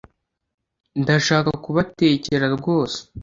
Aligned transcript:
Ndashaka 1.01 1.51
kubatekera 1.63 2.45
rwose 2.55 2.99